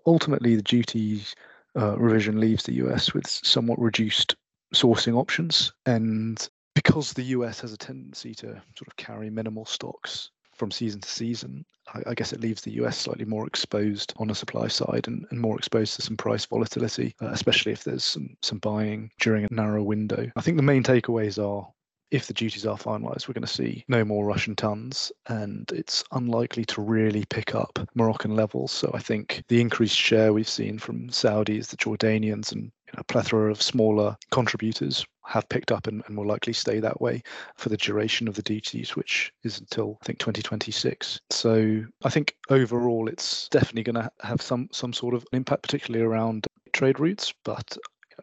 [0.07, 1.37] ultimately, the duties
[1.77, 4.35] uh, revision leaves the US with somewhat reduced
[4.75, 5.73] sourcing options.
[5.87, 11.01] And because the US has a tendency to sort of carry minimal stocks from season
[11.01, 14.69] to season, I, I, guess it leaves the US slightly more exposed on the supply
[14.69, 18.59] side and, and more exposed to some price volatility, uh, especially if there's some, some
[18.59, 20.31] buying during a narrow window.
[20.37, 21.69] I think the main takeaways are
[22.11, 26.03] if the duties are finalised, we're going to see no more Russian tons, and it's
[26.13, 28.73] unlikely to really pick up Moroccan levels.
[28.73, 33.01] So I think the increased share we've seen from Saudis, the Jordanians, and you know,
[33.01, 37.23] a plethora of smaller contributors have picked up and, and will likely stay that way
[37.57, 41.21] for the duration of the duties, which is until I think 2026.
[41.31, 46.05] So I think overall it's definitely going to have some some sort of impact, particularly
[46.05, 47.77] around trade routes, but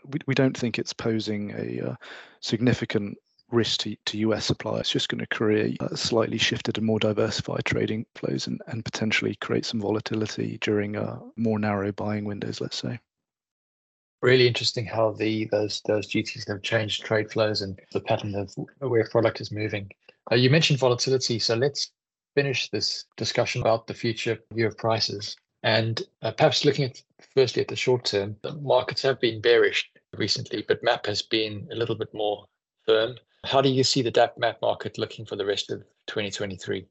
[0.05, 1.95] we, we don't think it's posing a uh,
[2.39, 3.17] significant
[3.51, 4.79] risk to, to US supply.
[4.79, 8.83] It's just going to create a slightly shifted and more diversified trading flows and, and
[8.83, 12.99] potentially create some volatility during uh, more narrow buying windows, let's say.
[14.21, 18.53] Really interesting how the those those duties have changed trade flows and the pattern of
[18.79, 19.91] where product is moving.
[20.31, 21.91] Uh, you mentioned volatility, so let's
[22.33, 25.35] finish this discussion about the future view of prices.
[25.63, 27.01] And uh, perhaps looking at
[27.33, 31.67] firstly at the short term, the markets have been bearish recently, but MAP has been
[31.71, 32.45] a little bit more
[32.85, 33.15] firm.
[33.45, 36.85] How do you see the DAP MAP market looking for the rest of 2023?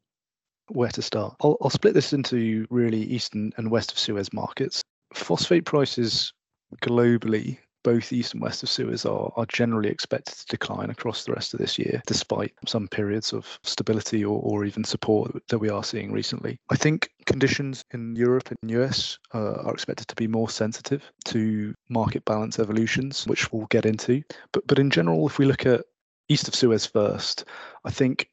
[0.69, 1.35] Where to start?
[1.43, 4.83] I'll, I'll split this into really east and, and west of Suez markets.
[5.13, 6.33] Phosphate prices
[6.81, 11.33] globally, both east and west of Suez, are, are generally expected to decline across the
[11.33, 15.69] rest of this year, despite some periods of stability or, or even support that we
[15.69, 16.59] are seeing recently.
[16.71, 21.75] I think conditions in Europe and US uh, are expected to be more sensitive to
[21.89, 24.23] market balance evolutions, which we'll get into.
[24.53, 25.83] But but in general, if we look at
[26.29, 27.45] east of Suez first,
[27.85, 28.29] I think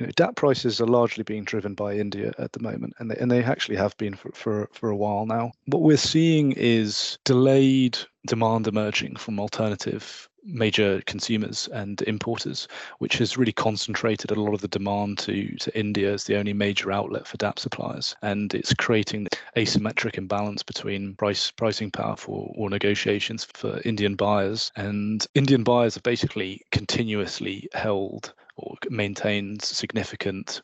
[0.00, 3.16] you know, DAP prices are largely being driven by India at the moment, and they,
[3.16, 5.52] and they actually have been for, for, for a while now.
[5.66, 13.36] What we're seeing is delayed demand emerging from alternative major consumers and importers, which has
[13.36, 17.26] really concentrated a lot of the demand to, to India as the only major outlet
[17.26, 18.16] for DAP suppliers.
[18.22, 24.72] And it's creating asymmetric imbalance between price pricing power for or negotiations for Indian buyers.
[24.76, 30.62] And Indian buyers have basically continuously held or maintained significant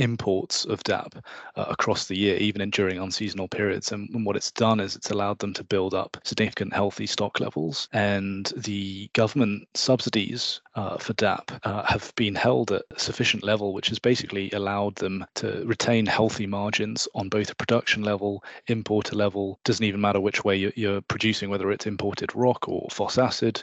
[0.00, 1.14] imports of DAP
[1.56, 3.92] uh, across the year, even in, during unseasonal periods.
[3.92, 7.38] And, and, what it's done is it's allowed them to build up significant healthy stock
[7.38, 7.88] levels.
[7.92, 13.72] And the government subsidies uh, for DAP uh, have been held at a sufficient level,
[13.74, 19.14] which has basically allowed them to retain healthy margins on both a production level, importer
[19.14, 19.60] level.
[19.64, 23.62] Doesn't even matter which way you're, you're producing, whether it's imported rock or phos acid.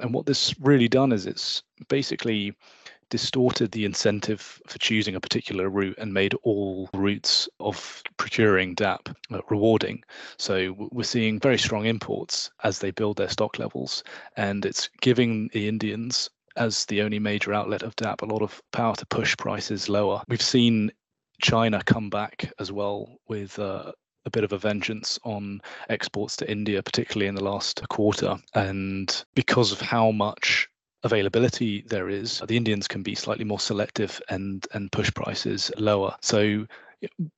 [0.00, 2.54] And what this really done is it's basically
[3.12, 9.10] distorted the incentive for choosing a particular route and made all routes of procuring DAP
[9.30, 10.02] uh, rewarding.
[10.38, 14.02] So we're seeing very strong imports as they build their stock levels,
[14.38, 18.62] and it's giving the Indians as the only major outlet of DAP a lot of
[18.72, 20.22] power to push prices lower.
[20.26, 20.90] We've seen
[21.42, 23.92] China come back as well with uh,
[24.24, 28.38] a bit of a vengeance on exports to India, particularly in the last quarter.
[28.54, 30.70] And because of how much
[31.04, 36.14] availability there is, the Indians can be slightly more selective and and push prices lower.
[36.20, 36.66] So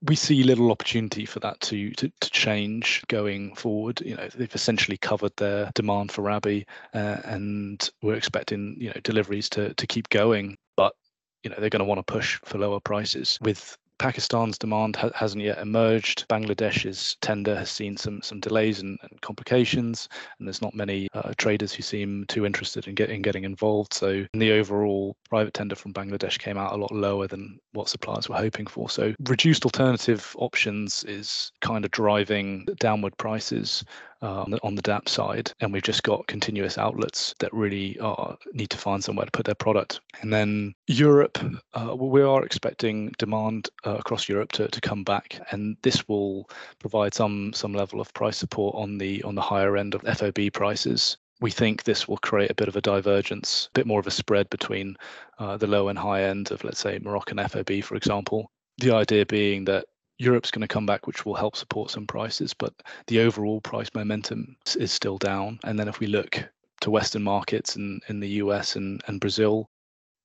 [0.02, 4.00] we see little opportunity for that to, to, to change going forward.
[4.02, 9.00] You know, they've essentially covered their demand for Rabi, uh, and we're expecting you know
[9.02, 10.56] deliveries to to keep going.
[10.76, 10.94] But
[11.42, 15.10] you know they're going to want to push for lower prices with Pakistan's demand ha-
[15.14, 16.26] hasn't yet emerged.
[16.28, 21.32] Bangladesh's tender has seen some some delays and, and complications, and there's not many uh,
[21.36, 23.94] traders who seem too interested in, get, in getting involved.
[23.94, 28.28] So the overall private tender from Bangladesh came out a lot lower than what suppliers
[28.28, 28.88] were hoping for.
[28.88, 33.84] So reduced alternative options is kind of driving downward prices
[34.24, 38.70] uh, on the DAP side, and we've just got continuous outlets that really are, need
[38.70, 40.00] to find somewhere to put their product.
[40.22, 41.38] And then Europe,
[41.74, 46.48] uh, we are expecting demand uh, across Europe to, to come back, and this will
[46.78, 50.50] provide some some level of price support on the on the higher end of FOB
[50.52, 51.18] prices.
[51.40, 54.10] We think this will create a bit of a divergence, a bit more of a
[54.10, 54.96] spread between
[55.38, 58.50] uh, the low and high end of, let's say, Moroccan FOB, for example.
[58.78, 59.84] The idea being that
[60.18, 62.72] Europe's going to come back, which will help support some prices, but
[63.06, 65.58] the overall price momentum is still down.
[65.64, 66.42] And then if we look
[66.80, 69.68] to Western markets and in the US and, and Brazil,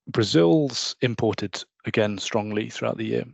[0.07, 3.25] Brazil's imported again strongly throughout the year.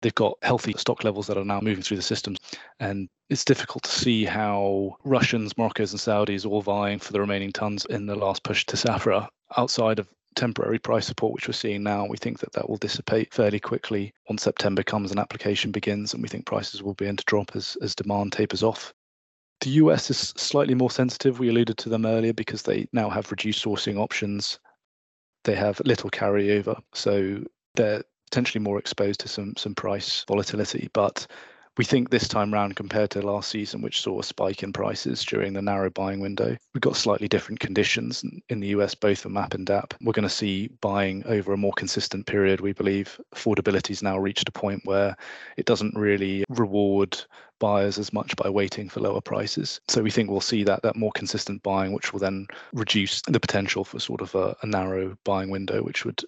[0.00, 2.38] They've got healthy stock levels that are now moving through the systems.
[2.80, 7.52] And it's difficult to see how Russians, Moroccos, and Saudis all vying for the remaining
[7.52, 11.82] tons in the last push to Safra outside of temporary price support, which we're seeing
[11.82, 16.12] now, we think that that will dissipate fairly quickly once September comes and application begins,
[16.12, 18.92] and we think prices will begin to drop as, as demand tapers off.
[19.60, 21.38] The US is slightly more sensitive.
[21.38, 24.58] We alluded to them earlier because they now have reduced sourcing options.
[25.44, 27.42] They have little carryover, so
[27.74, 30.88] they're potentially more exposed to some some price volatility.
[30.92, 31.26] But
[31.78, 35.24] we think this time round compared to last season, which saw a spike in prices
[35.24, 39.30] during the narrow buying window, we've got slightly different conditions in the US, both for
[39.30, 39.94] MAP and DAP.
[40.02, 42.60] We're going to see buying over a more consistent period.
[42.60, 45.16] We believe affordability's now reached a point where
[45.56, 47.18] it doesn't really reward
[47.58, 49.80] buyers as much by waiting for lower prices.
[49.88, 53.40] So we think we'll see that that more consistent buying, which will then reduce the
[53.40, 56.22] potential for sort of a, a narrow buying window, which would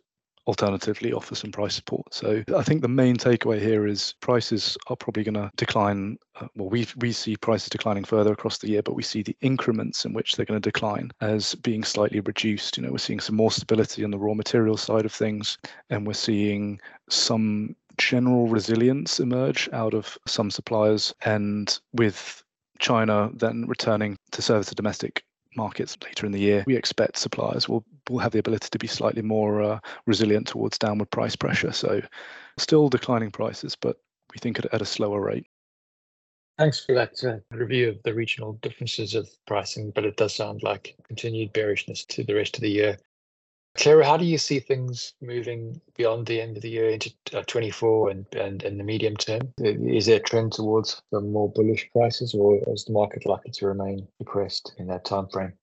[0.47, 2.13] alternatively offer some price support.
[2.13, 6.19] So I think the main takeaway here is prices are probably going to decline.
[6.41, 9.37] Uh, well, we we see prices declining further across the year, but we see the
[9.41, 12.77] increments in which they're going to decline as being slightly reduced.
[12.77, 15.59] You know, we're seeing some more stability on the raw material side of things,
[15.91, 22.43] and we're seeing some general resilience emerge out of some suppliers, and with
[22.81, 25.25] China then returning to service the domestic
[25.57, 28.87] markets later in the year, we expect suppliers will, will have the ability to be
[28.87, 31.73] slightly more uh, resilient towards downward price pressure.
[31.73, 32.03] So,
[32.59, 33.97] still declining prices, but
[34.33, 35.47] we think at, at a slower rate.
[36.59, 40.63] Thanks for that uh, review of the regional differences of pricing, but it does sound
[40.63, 42.97] like continued bearishness to the rest of the year.
[43.77, 47.43] Claira, how do you see things moving beyond the end of the year into uh,
[47.43, 49.53] 24 and, and in the medium term?
[49.59, 53.67] Is there a trend towards some more bullish prices, or is the market likely to
[53.67, 55.55] remain depressed in that time frame?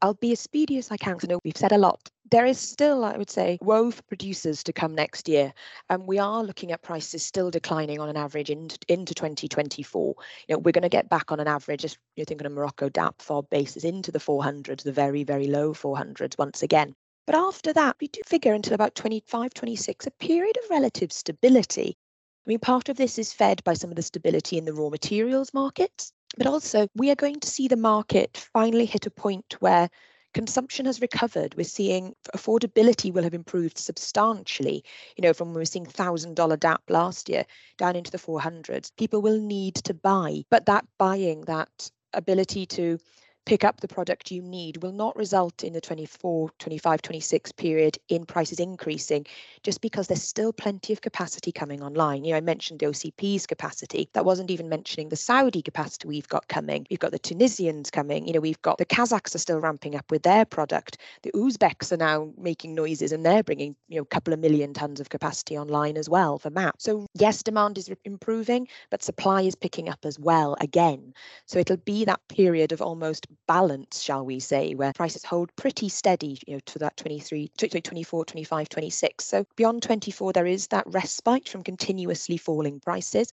[0.00, 2.08] I'll be as speedy as I can because I know we've said a lot.
[2.30, 5.52] There is still, I would say, woe for producers to come next year.
[5.90, 10.14] And we are looking at prices still declining on an average into, into 2024.
[10.48, 12.88] You know, we're going to get back on an average, if you're thinking of Morocco
[12.88, 16.96] DAP FOB basis, into the 400s, the very, very low 400s once again.
[17.26, 21.96] But after that, we do figure until about 25, 26, a period of relative stability.
[22.44, 24.88] I mean, part of this is fed by some of the stability in the raw
[24.88, 29.56] materials markets, but also we are going to see the market finally hit a point
[29.60, 29.88] where
[30.34, 31.54] consumption has recovered.
[31.56, 34.82] We're seeing affordability will have improved substantially.
[35.16, 37.44] You know, from when we were seeing $1,000 DAP last year
[37.78, 38.90] down into the 400s.
[38.96, 42.98] People will need to buy, but that buying, that ability to
[43.44, 47.98] pick up the product you need will not result in the 24, 25, 26 period
[48.08, 49.26] in prices increasing
[49.62, 52.24] just because there's still plenty of capacity coming online.
[52.24, 54.08] You know, I mentioned the OCP's capacity.
[54.12, 56.86] That wasn't even mentioning the Saudi capacity we've got coming.
[56.88, 58.26] We've got the Tunisians coming.
[58.26, 60.98] You know, we've got the Kazakhs are still ramping up with their product.
[61.22, 64.72] The Uzbeks are now making noises and they're bringing, you know, a couple of million
[64.72, 66.76] tons of capacity online as well for MAP.
[66.78, 71.12] So yes, demand is improving, but supply is picking up as well again.
[71.46, 75.88] So it'll be that period of almost balance, shall we say, where prices hold pretty
[75.88, 79.24] steady, you know, to that 23, 24, 25, 26.
[79.24, 83.32] So beyond 24, there is that respite from continuously falling prices.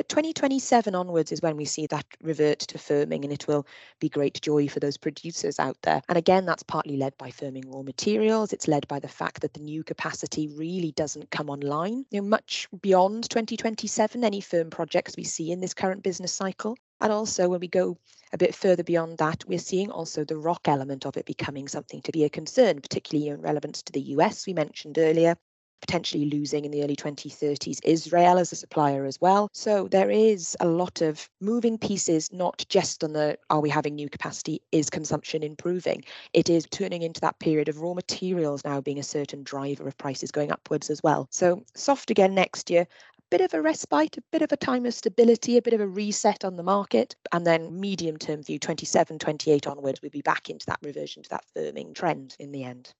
[0.00, 3.66] But 2027 onwards is when we see that revert to firming, and it will
[3.98, 6.00] be great joy for those producers out there.
[6.08, 8.54] And again, that's partly led by firming raw materials.
[8.54, 12.06] It's led by the fact that the new capacity really doesn't come online.
[12.10, 16.78] You know, much beyond 2027, any firm projects we see in this current business cycle.
[17.02, 17.98] And also, when we go
[18.32, 22.00] a bit further beyond that, we're seeing also the rock element of it becoming something
[22.00, 25.36] to be a concern, particularly in relevance to the US, we mentioned earlier,
[25.80, 29.48] potentially losing in the early 2030s Israel as a supplier as well.
[29.52, 33.94] So there is a lot of moving pieces, not just on the are we having
[33.94, 36.04] new capacity, is consumption improving?
[36.32, 39.96] It is turning into that period of raw materials now being a certain driver of
[39.98, 41.28] prices going upwards as well.
[41.30, 44.86] So soft again next year, a bit of a respite, a bit of a time
[44.86, 48.58] of stability, a bit of a reset on the market, and then medium term view
[48.58, 52.64] 27, 28 onwards, we'll be back into that reversion to that firming trend in the
[52.64, 52.92] end.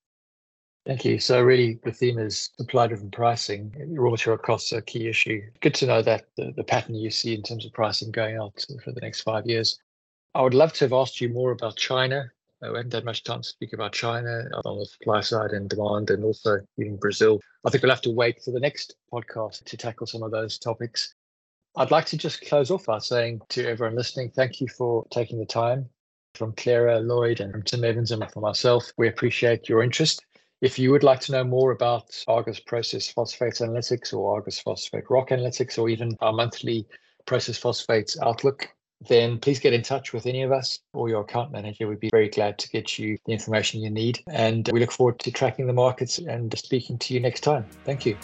[0.86, 1.18] Thank you.
[1.20, 3.72] So really the theme is supply driven pricing.
[3.90, 5.42] Raw material costs are a key issue.
[5.60, 8.64] Good to know that the, the pattern you see in terms of pricing going out
[8.82, 9.78] for the next five years.
[10.34, 12.30] I would love to have asked you more about China.
[12.62, 15.68] Uh, we haven't had much time to speak about China on the supply side and
[15.68, 17.40] demand and also even Brazil.
[17.66, 20.58] I think we'll have to wait for the next podcast to tackle some of those
[20.58, 21.14] topics.
[21.76, 25.38] I'd like to just close off by saying to everyone listening, thank you for taking
[25.38, 25.88] the time.
[26.34, 30.24] From Claira, Lloyd, and from Tim Evans and from myself, we appreciate your interest.
[30.60, 35.08] If you would like to know more about Argus Process Phosphate Analytics or Argus Phosphate
[35.08, 36.86] Rock Analytics or even our monthly
[37.24, 38.68] Process Phosphates Outlook,
[39.08, 41.88] then please get in touch with any of us or your account manager.
[41.88, 44.22] We'd be very glad to get you the information you need.
[44.30, 47.64] And we look forward to tracking the markets and speaking to you next time.
[47.86, 48.18] Thank you.